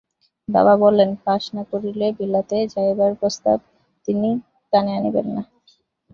[0.49, 3.57] বাবা বলেন, পাস না করিলে বিলাতে যাইবার প্রস্তাব
[4.07, 4.29] তিনি
[4.73, 5.41] কানে আনিবেন না।